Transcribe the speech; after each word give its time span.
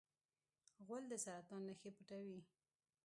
غول 0.85 1.03
د 1.11 1.13
سرطان 1.25 1.61
نښې 1.67 1.89
پټوي. 1.95 2.39